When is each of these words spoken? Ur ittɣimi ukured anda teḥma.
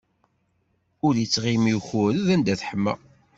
Ur 1.05 1.13
ittɣimi 1.23 1.73
ukured 1.79 2.27
anda 2.33 2.55
teḥma. 2.59 2.93